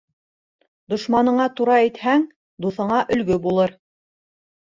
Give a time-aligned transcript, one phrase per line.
[0.93, 2.25] Дошманыңа тура әйтһәң,
[2.67, 3.77] дуҫыңа өлгө булыр.